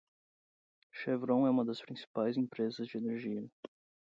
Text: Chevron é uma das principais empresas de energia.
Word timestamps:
Chevron 0.91 1.45
é 1.45 1.51
uma 1.51 1.63
das 1.63 1.79
principais 1.79 2.35
empresas 2.35 2.87
de 2.87 2.97
energia. 2.97 3.47